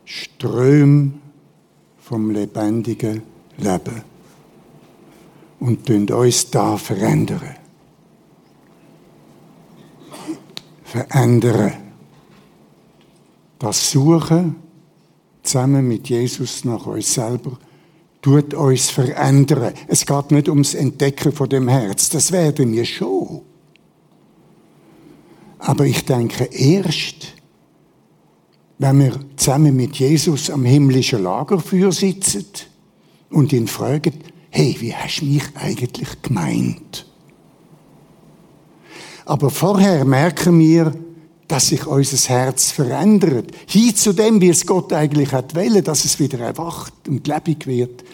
Ströme 0.06 1.12
vom 1.98 2.30
lebendigen 2.30 3.22
Leben. 3.58 4.02
Und 5.60 5.86
tun 5.86 6.08
uns 6.10 6.50
da 6.50 6.76
verändern. 6.76 7.56
Verändern. 10.84 11.85
Das 13.58 13.90
Suchen 13.90 14.56
zusammen 15.42 15.88
mit 15.88 16.08
Jesus 16.08 16.64
nach 16.64 16.86
uns 16.86 17.14
selber 17.14 17.58
tut 18.20 18.54
uns 18.54 18.90
verändern. 18.90 19.72
Es 19.86 20.04
geht 20.04 20.30
nicht 20.30 20.48
ums 20.48 20.74
Entdecken 20.74 21.32
von 21.32 21.48
dem 21.48 21.68
Herz. 21.68 22.10
Das 22.10 22.32
werden 22.32 22.72
wir 22.72 22.84
schon. 22.84 23.42
Aber 25.58 25.86
ich 25.86 26.04
denke 26.04 26.44
erst, 26.44 27.34
wenn 28.78 28.98
wir 28.98 29.18
zusammen 29.36 29.74
mit 29.74 29.96
Jesus 29.96 30.50
am 30.50 30.64
himmlischen 30.64 31.22
Lagerfeuer 31.22 31.92
sitzen 31.92 32.44
und 33.30 33.52
ihn 33.52 33.68
fragen, 33.68 34.12
hey, 34.50 34.76
wie 34.80 34.94
hast 34.94 35.20
du 35.20 35.26
mich 35.26 35.44
eigentlich 35.54 36.22
gemeint? 36.22 37.06
Aber 39.24 39.50
vorher 39.50 40.04
merken 40.04 40.58
wir, 40.58 40.92
dass 41.48 41.68
sich 41.68 41.86
unser 41.86 42.28
Herz 42.28 42.70
verändert. 42.70 43.52
Hin 43.66 43.94
zu 43.94 44.12
dem, 44.12 44.40
wie 44.40 44.48
es 44.48 44.66
Gott 44.66 44.92
eigentlich 44.92 45.32
hat 45.32 45.54
wollen, 45.54 45.84
dass 45.84 46.04
es 46.04 46.18
wieder 46.18 46.40
erwacht 46.40 46.92
und 47.08 47.26
lebendig 47.26 47.66
wird, 47.66 48.04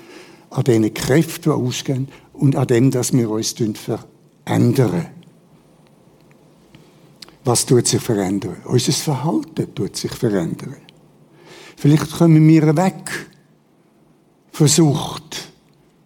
an 0.51 0.65
diesen 0.65 0.93
Kräften, 0.93 1.45
die 1.45 1.51
ausgehen 1.51 2.09
und 2.35 2.57
an 2.57 2.67
dem, 2.67 2.91
dass 2.91 3.13
wir 3.13 3.31
uns 3.31 3.55
verändern. 3.75 5.07
Was 7.45 7.67
tut 7.67 7.87
sich 7.87 8.03
verändern? 8.03 8.57
Unser 8.65 8.93
Verhalten 8.93 9.75
tut 9.75 9.97
sich 9.97 10.13
verändern. 10.13 10.77
Vielleicht 11.77 12.13
kommen 12.13 12.47
wir 12.47 12.77
weg 12.77 13.11
von 14.53 14.69
Sucht, 14.69 15.49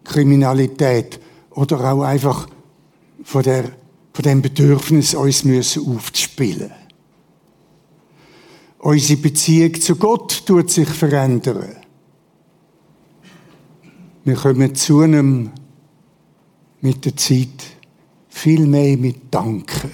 Kriminalität 0.03 1.19
oder 1.51 1.93
auch 1.93 2.01
einfach 2.01 2.47
von, 3.23 3.43
der, 3.43 3.65
von 4.13 4.23
dem 4.23 4.41
Bedürfnis, 4.41 5.13
uns 5.13 5.43
müssen 5.43 5.95
aufzuspielen. 5.95 6.71
Unsere 8.87 9.19
Beziehung 9.19 9.73
zu 9.81 9.97
Gott 9.97 10.45
tut 10.45 10.71
sich 10.71 10.87
verändern. 10.87 11.75
Wir 14.23 14.35
kommen 14.35 14.73
zu 14.75 15.01
einem 15.01 15.51
mit 16.79 17.03
der 17.03 17.17
Zeit 17.17 17.65
viel 18.29 18.65
mehr 18.65 18.95
mit 18.97 19.23
Danken 19.29 19.91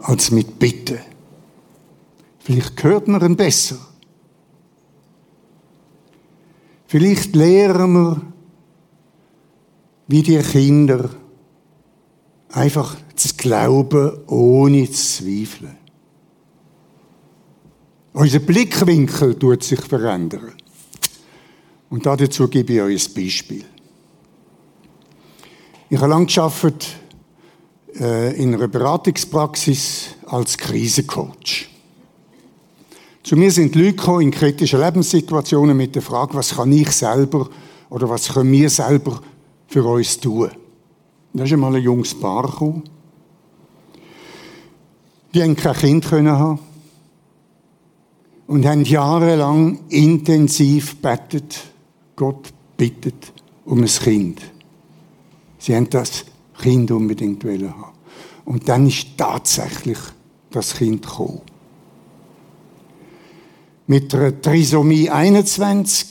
als 0.00 0.32
mit 0.32 0.58
Bitten. 0.58 0.98
Vielleicht 2.40 2.82
hört 2.82 3.06
man 3.06 3.22
ihn 3.22 3.36
besser. 3.36 3.78
Vielleicht 6.88 7.36
lernen 7.36 7.92
wir, 7.92 8.22
wie 10.08 10.22
die 10.24 10.38
Kinder, 10.38 11.10
einfach 12.48 12.96
zu 13.14 13.36
glauben, 13.36 14.26
ohne 14.26 14.90
zu 14.90 15.22
zweifeln. 15.22 15.81
Unser 18.14 18.40
Blickwinkel 18.40 19.38
tut 19.38 19.64
sich 19.64 19.80
verändern. 19.80 20.52
Und 21.88 22.04
dazu 22.04 22.48
gebe 22.48 22.74
ich 22.74 22.80
euch 22.80 23.08
ein 23.08 23.14
Beispiel. 23.14 23.64
Ich 25.88 25.98
habe 25.98 26.10
lange 26.10 26.26
gearbeitet, 26.26 26.88
äh, 27.98 28.36
in 28.36 28.54
einer 28.54 28.68
Beratungspraxis 28.68 30.08
als 30.26 30.56
Krisencoach. 30.56 31.68
Zu 33.22 33.36
mir 33.36 33.50
sind 33.50 33.74
Leute 33.74 33.94
gekommen 33.94 34.22
in 34.22 34.30
kritischen 34.30 34.80
Lebenssituationen 34.80 35.76
mit 35.76 35.94
der 35.94 36.02
Frage, 36.02 36.34
was 36.34 36.56
kann 36.56 36.72
ich 36.72 36.90
selber 36.90 37.48
oder 37.88 38.08
was 38.08 38.28
können 38.28 38.52
wir 38.52 38.68
selber 38.68 39.20
für 39.68 39.84
uns 39.84 40.18
tun? 40.18 40.50
Da 41.32 41.44
ist 41.44 41.52
einmal 41.52 41.76
ein 41.76 41.82
junges 41.82 42.18
Paar 42.18 42.42
gekommen. 42.42 42.84
Die 45.32 45.42
haben 45.42 45.56
kein 45.56 45.74
Kind 45.74 46.10
haben 46.10 46.71
und 48.52 48.66
haben 48.66 48.84
jahrelang 48.84 49.78
intensiv 49.88 50.96
bettet, 50.96 51.58
Gott 52.14 52.52
bittet 52.76 53.32
um 53.64 53.80
ein 53.80 53.86
Kind. 53.86 54.42
Sie 55.56 55.74
haben 55.74 55.88
das 55.88 56.26
Kind 56.60 56.90
unbedingt 56.90 57.42
haben. 57.42 57.94
Und 58.44 58.68
dann 58.68 58.86
ist 58.86 59.16
tatsächlich 59.16 59.96
das 60.50 60.74
Kind 60.74 61.00
gekommen. 61.00 61.40
Mit 63.86 64.14
einer 64.14 64.38
Trisomie 64.38 65.08
21, 65.08 66.08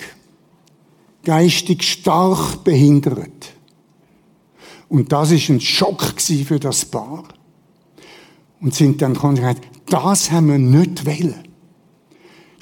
geistig 1.23 1.83
stark 1.83 2.63
behindert. 2.63 3.53
Und 4.89 5.11
das 5.11 5.29
ist 5.29 5.47
ein 5.49 5.61
Schock 5.61 6.19
für 6.19 6.59
das 6.59 6.85
Paar. 6.85 7.25
Und 8.59 8.73
sind 8.73 8.99
dann 9.03 9.13
gesagt, 9.13 9.67
das 9.85 10.31
haben 10.31 10.47
wir 10.47 10.57
nicht 10.57 11.05
wollen. 11.05 11.50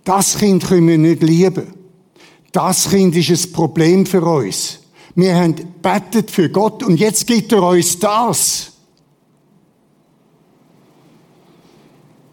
Das 0.09 0.39
Kind 0.39 0.65
können 0.65 0.87
wir 0.87 0.97
nicht 0.97 1.21
lieben. 1.21 1.67
Das 2.51 2.89
Kind 2.89 3.15
ist 3.15 3.29
ein 3.29 3.51
Problem 3.51 4.07
für 4.07 4.23
uns. 4.23 4.79
Wir 5.13 5.35
haben 5.35 5.53
bettet 5.83 6.31
für 6.31 6.49
Gott 6.49 6.81
und 6.81 6.99
jetzt 6.99 7.27
gibt 7.27 7.51
er 7.51 7.61
uns 7.61 7.99
das. 7.99 8.71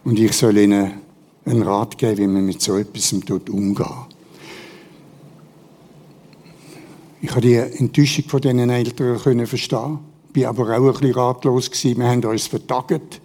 Und 0.05 0.19
ich 0.19 0.33
soll 0.33 0.57
ihnen 0.57 1.03
einen 1.45 1.63
Rat 1.65 1.99
geben, 1.99 2.17
wie 2.17 2.27
man 2.27 2.47
mit 2.47 2.63
so 2.63 2.79
etwas 2.79 3.13
umgehen. 3.13 4.07
Ich 7.21 7.31
habe 7.31 7.43
die 7.43 7.57
Enttäuschung 7.57 8.25
von 8.27 8.41
diesen 8.41 8.71
Eltern 8.71 9.47
verstehen, 9.47 9.99
bin 10.33 10.47
aber 10.47 10.79
auch 10.79 10.87
ein 10.87 10.93
bisschen 10.93 11.15
ratlos. 11.15 11.71
Wir 11.85 12.09
haben 12.09 12.25
uns 12.25 12.47
vertagt. 12.47 13.21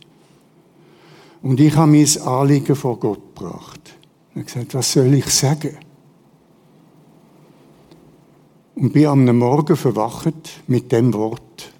Und 1.41 1.57
ich 1.61 1.73
habe 1.73 1.89
mein 1.89 2.21
Anliegen 2.27 2.75
vor 2.75 2.99
Gott 2.99 3.33
gebracht. 3.33 4.00
Habe 4.31 4.45
gesagt, 4.45 4.73
was 4.73 4.91
soll 4.93 5.13
ich 5.13 5.25
sagen? 5.25 5.77
Und 8.75 8.93
bin 8.93 9.05
am 9.05 9.37
Morgen 9.37 9.75
verwacht 9.75 10.61
mit 10.67 10.91
dem 10.91 11.13
Wort. 11.13 11.71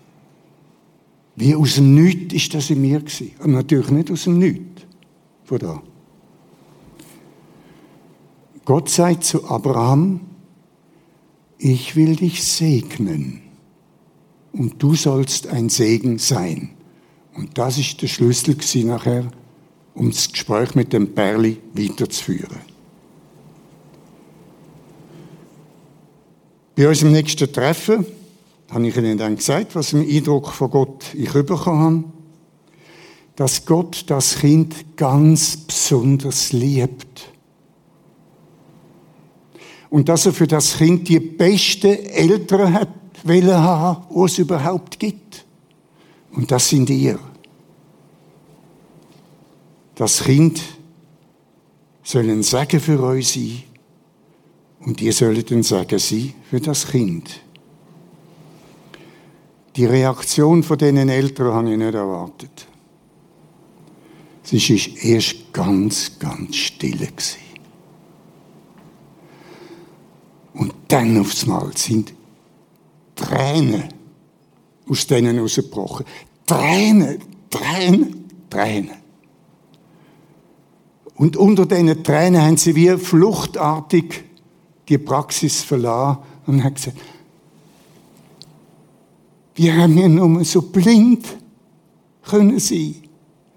Wie 1.36 1.56
aus 1.56 1.76
dem 1.76 1.96
Nichts 1.96 2.34
ist 2.34 2.54
das 2.54 2.70
in 2.70 2.82
mir 2.82 3.00
gewesen. 3.00 3.32
Und 3.40 3.54
natürlich 3.54 3.90
nicht 3.90 4.12
aus 4.12 4.26
dem 4.26 4.38
Nichts. 4.40 4.84
Von 5.46 5.60
da. 5.60 5.82
Gott 8.66 8.90
sagt 8.90 9.24
zu 9.24 9.50
Abraham, 9.50 10.22
ich 11.58 11.96
will 11.96 12.16
dich 12.16 12.44
segnen 12.44 13.42
und 14.52 14.82
du 14.82 14.96
sollst 14.96 15.48
ein 15.48 15.70
Segen 15.70 16.18
sein. 16.18 16.72
Und 17.34 17.58
das 17.58 17.78
ist 17.78 18.02
der 18.02 18.08
Schlüssel 18.08 18.58
nachher, 18.86 19.32
um 19.94 20.12
das 20.12 20.32
Gespräch 20.32 20.76
mit 20.76 20.94
dem 20.94 21.14
Perli 21.14 21.58
weiterzuführen. 21.74 22.60
Bei 26.76 26.88
unserem 26.88 27.12
nächsten 27.12 27.52
Treffen 27.52 28.06
habe 28.72 28.88
ich 28.88 28.96
Ihnen 28.96 29.18
dann 29.18 29.36
gesagt, 29.36 29.76
was 29.76 29.94
im 29.94 30.02
Eindruck 30.02 30.48
von 30.50 30.72
Gott 30.72 31.14
ich 31.14 31.32
bekommen 31.32 31.82
habe, 31.82 32.04
dass 33.36 33.66
Gott 33.66 34.06
das 34.08 34.40
Kind 34.40 34.98
ganz 34.98 35.58
besonders 35.58 36.54
liebt 36.54 37.30
und 39.90 40.08
dass 40.08 40.26
er 40.26 40.34
für 40.34 40.48
das 40.48 40.78
Kind 40.78 41.08
die 41.10 41.20
besten 41.20 41.92
Eltern 42.06 42.74
hat 42.74 42.90
die 43.24 43.40
es 44.26 44.38
überhaupt 44.38 45.00
gibt. 45.00 45.46
Und 46.32 46.52
das 46.52 46.70
sind 46.70 46.90
ihr. 46.90 47.20
Das 50.02 50.24
Kind 50.24 50.60
soll 52.02 52.28
ein 52.32 52.42
Segen 52.42 52.80
für 52.80 53.04
euch 53.04 53.34
sein 53.34 53.62
und 54.80 55.00
ihr 55.00 55.14
sollt 55.14 55.52
ein 55.52 55.62
Segen 55.62 56.00
sein 56.00 56.34
für 56.50 56.60
das 56.60 56.88
Kind. 56.88 57.40
Die 59.76 59.86
Reaktion 59.86 60.64
von 60.64 60.80
diesen 60.80 61.08
Eltern 61.08 61.54
habe 61.54 61.72
ich 61.72 61.78
nicht 61.78 61.94
erwartet. 61.94 62.66
Sie 64.42 64.58
war 64.58 65.04
erst 65.04 65.54
ganz, 65.54 66.18
ganz 66.18 66.56
still. 66.56 67.08
Und 70.56 70.74
dann 70.88 71.20
aufs 71.20 71.46
Mal 71.46 71.78
sind 71.78 72.12
Tränen 73.16 73.84
aus 74.90 75.06
denen 75.06 75.38
rausgebrochen. 75.38 76.08
Tränen, 76.48 77.20
Tränen, 77.52 78.26
Tränen. 78.50 79.01
Und 81.22 81.38
unter 81.38 81.68
diesen 81.68 82.04
Tränen 82.04 82.42
haben 82.42 82.58
sie 82.58 82.74
wie 82.74 82.98
fluchtartig 82.98 84.24
die 84.90 84.98
Praxis 84.98 85.62
verlassen 85.62 86.18
und 86.48 86.64
haben 86.64 86.74
gesagt, 86.74 86.98
wir 89.54 89.78
haben 89.78 89.96
ja 90.00 90.08
nur 90.08 90.44
so 90.44 90.64
blind 90.64 91.38
können 92.24 92.58
sein. 92.58 92.96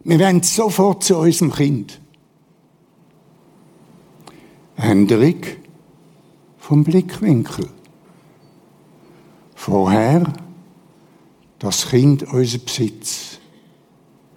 Wir 0.01 0.19
werden 0.19 0.43
sofort 0.43 1.05
zu 1.05 1.17
unserem 1.17 1.53
Kind. 1.53 2.03
Hendrik 4.75 5.59
vom 6.59 6.85
Blickwinkel. 6.85 7.71
Vorher 9.55 10.31
das 11.61 11.89
Kind 11.89 12.25
unser 12.25 12.59
Besitz. 12.59 13.39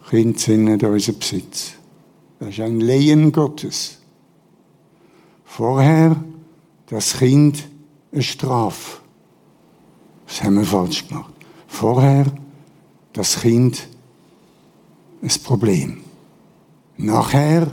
Kind 0.09 0.39
sind 0.39 0.63
nicht 0.63 0.81
unser 0.81 1.11
Besitz. 1.11 1.73
Das 2.39 2.49
ist 2.49 2.59
ein 2.59 2.79
Lehen 2.79 3.31
Gottes. 3.31 3.99
Vorher 5.45 6.15
das 6.87 7.17
Kind 7.17 7.67
eine 8.11 8.21
Strafe. 8.21 8.99
Das 10.27 10.43
haben 10.43 10.55
wir 10.55 10.65
falsch 10.65 11.07
gemacht. 11.07 11.33
Vorher 11.67 12.25
das 13.13 13.41
Kind 13.41 13.87
ein 15.21 15.29
Problem. 15.43 16.01
Nachher 16.97 17.71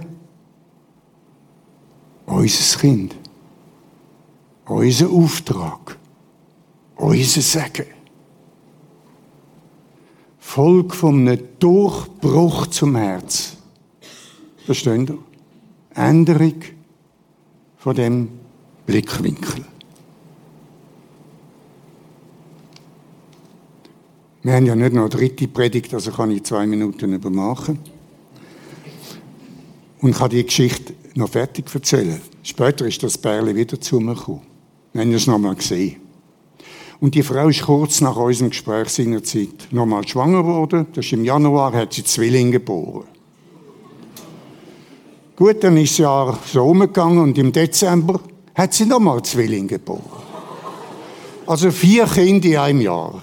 unser 2.27 2.79
Kind 2.79 3.17
unser 4.67 5.11
Auftrag, 5.11 5.99
unser 6.97 7.41
Segen. 7.43 7.87
Volk 10.39 11.03
einem 11.03 11.39
Durchbruch 11.59 12.67
zum 12.69 12.97
Herz. 12.97 13.54
Verstehen 14.65 15.07
ihr? 15.07 15.19
Änderung 15.95 16.61
von 17.77 17.95
dem 17.95 18.29
Blickwinkel. 18.87 19.65
Wir 24.43 24.55
haben 24.55 24.67
ja 24.67 24.75
nicht 24.75 24.93
noch 24.93 25.03
eine 25.03 25.11
dritte 25.11 25.49
Predigt, 25.49 25.95
also 25.95 26.11
kann 26.11 26.31
ich 26.31 26.45
zwei 26.45 26.67
Minuten 26.67 27.13
übermachen. 27.13 27.79
Und 30.01 30.15
kann 30.15 30.31
die 30.31 30.45
Geschichte 30.45 30.95
noch 31.15 31.31
fertig 31.31 31.67
erzählen. 31.73 32.21
Später 32.43 32.87
ist 32.87 33.03
das 33.03 33.17
Bärli 33.17 33.55
wieder 33.55 33.81
zu 33.81 34.01
mir 34.01 34.15
gekommen. 34.15 34.43
Wir 34.93 35.03
haben 35.03 35.13
es 35.13 35.27
nochmal 35.27 35.55
gesehen. 35.55 35.97
Und 37.01 37.15
die 37.15 37.23
Frau 37.23 37.49
ist 37.49 37.63
kurz 37.63 38.01
nach 38.01 38.17
unserem 38.17 38.51
Gespräch 38.51 38.89
seinerzeit 38.89 39.69
nochmal 39.71 40.07
schwanger 40.07 40.43
geworden. 40.43 40.87
Das 40.95 41.05
ist 41.05 41.13
im 41.13 41.25
Januar, 41.25 41.73
hat 41.73 41.93
sie 41.95 42.05
Zwillinge 42.05 42.53
geboren. 42.53 43.14
Gut, 45.37 45.65
dann 45.65 45.77
ist 45.77 45.93
das 45.93 45.99
Jahr 45.99 46.39
so 46.47 46.65
umgegangen 46.65 47.19
und 47.19 47.37
im 47.39 47.51
Dezember 47.51 48.21
hat 48.55 48.73
sie 48.73 48.87
nochmal 48.87 49.23
Zwillinge 49.23 49.67
geboren. 49.67 50.23
Also 51.47 51.73
vier 51.73 52.07
Kinder 52.07 52.49
in 52.49 52.57
einem 52.57 52.81
Jahr. 52.81 53.23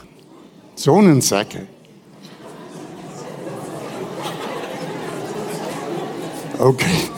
So 0.75 0.97
ein 0.97 1.21
Segen. 1.21 1.67
Okay. 6.59 7.09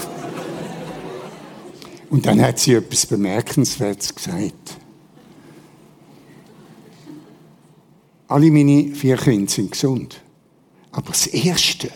Und 2.11 2.25
dann 2.27 2.39
hat 2.41 2.59
sie 2.59 2.75
etwas 2.75 3.07
Bemerkenswertes 3.07 4.13
gesagt. 4.13 4.77
Alle 8.27 8.51
meine 8.51 8.93
vier 8.93 9.17
Kinder 9.17 9.51
sind 9.51 9.71
gesund. 9.71 10.21
Aber 10.91 11.09
das 11.09 11.25
Erste 11.27 11.89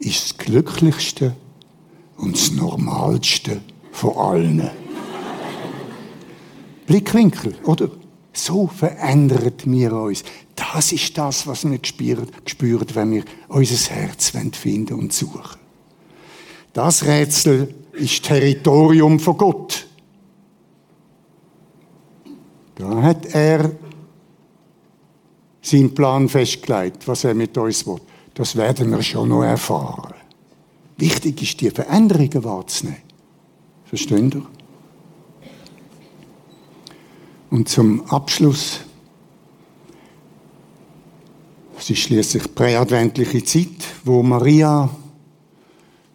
ist 0.00 0.24
das 0.24 0.38
Glücklichste 0.38 1.36
und 2.20 2.36
das 2.36 2.52
Normalste 2.52 3.60
von 3.92 4.16
allen. 4.16 4.70
Blickwinkel, 6.86 7.54
oder? 7.64 7.90
So 8.32 8.66
verändert 8.66 9.68
wir 9.70 9.92
uns. 9.92 10.22
Das 10.54 10.92
ist 10.92 11.16
das, 11.18 11.46
was 11.46 11.68
wir 11.68 11.78
spüren 11.82 12.26
wenn 12.94 13.10
wir 13.10 13.24
unser 13.48 13.94
Herz 13.94 14.32
finden 14.52 14.94
und 14.94 15.12
suchen. 15.12 15.58
Das 16.72 17.04
Rätsel 17.04 17.74
ist 17.92 18.24
Territorium 18.24 19.18
von 19.18 19.36
Gott. 19.36 19.86
Da 22.76 23.02
hat 23.02 23.26
er 23.34 23.72
seinen 25.60 25.94
Plan 25.94 26.28
festgelegt, 26.28 27.06
was 27.08 27.24
er 27.24 27.34
mit 27.34 27.56
uns 27.58 27.86
will. 27.86 28.00
Das 28.34 28.56
werden 28.56 28.90
wir 28.90 29.02
schon 29.02 29.28
noch 29.28 29.42
erfahren. 29.42 30.19
Wichtig 31.00 31.42
ist, 31.42 31.60
die 31.60 31.70
Veränderungen 31.70 32.44
wahrzunehmen. 32.44 32.98
Versteht 33.84 34.34
ihr? 34.34 34.46
Und 37.50 37.68
zum 37.68 38.04
Abschluss, 38.10 38.80
es 41.78 41.90
ist 41.90 42.00
schließlich 42.00 42.54
präadventliche 42.54 43.42
Zeit, 43.42 43.68
wo 44.04 44.22
Maria 44.22 44.90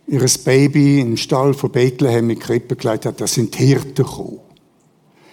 ihres 0.07 0.37
Baby 0.37 1.01
im 1.01 1.17
Stall 1.17 1.55
von 1.55 1.71
Bethlehem 1.71 2.29
in 2.29 2.37
Krippe 2.37 2.75
gelegt 2.75 3.07
hat, 3.07 3.19
da 3.19 3.25
sind 3.25 3.55
Hirten 3.55 3.95
gekommen. 3.95 4.39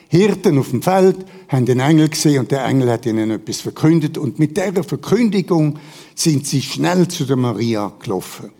Hirten 0.08 0.58
auf 0.58 0.70
dem 0.70 0.82
Feld 0.82 1.24
haben 1.48 1.66
den 1.66 1.80
Engel 1.80 2.08
gesehen 2.08 2.40
und 2.40 2.50
der 2.50 2.64
Engel 2.64 2.90
hat 2.90 3.04
ihnen 3.04 3.30
etwas 3.30 3.60
verkündet 3.60 4.16
und 4.16 4.38
mit 4.38 4.56
der 4.56 4.82
Verkündigung 4.82 5.78
sind 6.14 6.46
sie 6.46 6.62
schnell 6.62 7.06
zu 7.08 7.24
der 7.24 7.36
Maria 7.36 7.92
gelaufen. 8.02 8.50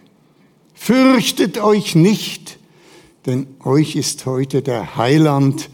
Fürchtet 0.85 1.59
euch 1.59 1.95
nicht, 1.95 2.59
denn 3.25 3.47
euch 3.63 3.95
ist 3.95 4.27
heute 4.27 4.63
der 4.63 4.97
Heiland, 4.97 5.71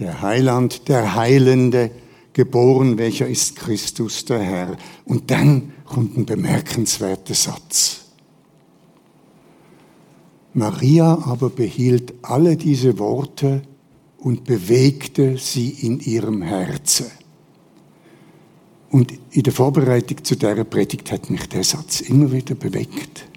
der 0.00 0.20
Heiland, 0.20 0.88
der 0.88 1.14
Heilende 1.14 1.92
geboren, 2.32 2.98
welcher 2.98 3.28
ist 3.28 3.54
Christus 3.54 4.24
der 4.24 4.40
Herr. 4.40 4.76
Und 5.04 5.30
dann 5.30 5.74
kommt 5.84 6.16
ein 6.16 6.26
bemerkenswerter 6.26 7.34
Satz. 7.34 8.06
Maria 10.54 11.22
aber 11.24 11.48
behielt 11.48 12.12
alle 12.22 12.56
diese 12.56 12.98
Worte 12.98 13.62
und 14.18 14.42
bewegte 14.42 15.38
sie 15.38 15.68
in 15.70 16.00
ihrem 16.00 16.42
Herzen. 16.42 17.06
Und 18.90 19.12
in 19.30 19.44
der 19.44 19.52
Vorbereitung 19.52 20.24
zu 20.24 20.34
dieser 20.34 20.64
Predigt 20.64 21.12
hat 21.12 21.30
mich 21.30 21.48
der 21.48 21.62
Satz 21.62 22.00
immer 22.00 22.32
wieder 22.32 22.56
bewegt. 22.56 23.28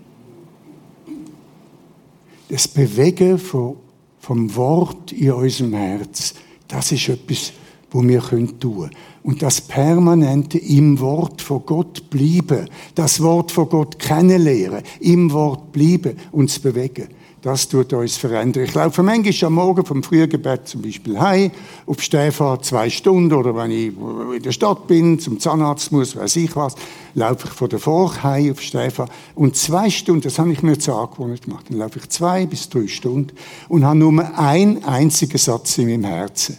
Das 2.49 2.67
Bewegen 2.67 3.37
vom, 3.37 3.75
vom 4.19 4.55
Wort 4.55 5.11
in 5.11 5.31
unserem 5.31 5.73
Herz, 5.73 6.33
das 6.67 6.91
ist 6.91 7.07
etwas, 7.07 7.53
wo 7.91 8.01
wir 8.01 8.21
tun 8.21 8.59
können. 8.59 8.89
Und 9.21 9.43
das 9.43 9.61
Permanente 9.61 10.57
im 10.57 10.99
Wort 10.99 11.43
von 11.43 11.63
Gott 11.63 12.09
bleiben, 12.09 12.67
das 12.95 13.21
Wort 13.21 13.51
von 13.51 13.69
Gott 13.69 13.99
kennenlernen, 13.99 14.81
im 14.99 15.31
Wort 15.31 15.71
bleiben, 15.71 16.17
uns 16.31 16.57
bewegen, 16.57 17.09
das 17.41 17.69
tut 17.69 17.93
uns 17.93 18.17
verändern. 18.17 18.63
Ich 18.63 18.73
laufe 18.73 19.01
manchmal 19.01 19.47
am 19.47 19.53
Morgen 19.53 19.85
vom 19.85 20.03
Frühgebet 20.03 20.67
zum 20.67 20.81
Beispiel 20.81 21.19
heim, 21.19 21.51
auf 21.85 22.01
Stefan 22.01 22.61
zwei 22.63 22.89
Stunden, 22.89 23.33
oder 23.33 23.55
wenn 23.55 23.71
ich 23.71 23.93
in 24.35 24.43
der 24.43 24.51
Stadt 24.51 24.87
bin, 24.87 25.19
zum 25.19 25.39
Zahnarzt 25.39 25.91
muss, 25.91 26.15
weiß 26.15 26.35
ich 26.35 26.55
was, 26.55 26.75
laufe 27.13 27.47
ich 27.47 27.53
von 27.53 27.69
der 27.69 27.79
Forch 27.79 28.23
heim 28.23 28.51
auf 28.51 28.61
Stefan. 28.61 29.09
Und 29.35 29.55
zwei 29.55 29.89
Stunden, 29.89 30.21
das 30.21 30.37
habe 30.37 30.51
ich 30.51 30.61
mir 30.63 30.77
zur 30.77 30.99
Angewohnheit 30.99 31.43
gemacht, 31.43 31.67
dann 31.69 31.77
laufe 31.77 31.99
ich 31.99 32.09
zwei 32.09 32.45
bis 32.45 32.67
drei 32.67 32.87
Stunden 32.87 33.35
und 33.69 33.85
habe 33.85 33.97
nur 33.97 34.37
einen 34.37 34.83
einzigen 34.83 35.37
Satz 35.37 35.77
in 35.77 35.87
meinem 35.87 36.03
Herzen. 36.05 36.57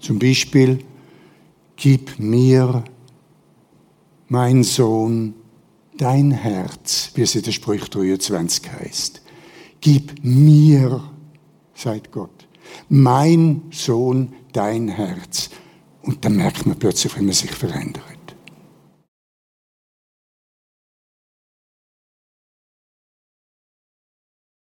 Zum 0.00 0.18
Beispiel, 0.18 0.80
gib 1.76 2.18
mir, 2.18 2.82
mein 4.28 4.62
Sohn, 4.62 5.34
dein 5.96 6.30
Herz, 6.30 7.10
wie 7.14 7.22
es 7.22 7.34
in 7.34 7.42
der 7.42 7.52
Sprüche 7.52 7.90
23 7.90 8.72
heißt. 8.72 9.22
Gib 9.80 10.22
mir, 10.22 11.02
sagt 11.74 12.12
Gott, 12.12 12.46
mein 12.88 13.62
Sohn, 13.70 14.34
dein 14.52 14.88
Herz. 14.88 15.50
Und 16.02 16.24
dann 16.24 16.36
merkt 16.36 16.66
man 16.66 16.78
plötzlich, 16.78 17.16
wie 17.18 17.22
man 17.22 17.32
sich 17.32 17.50
verändert. 17.50 18.04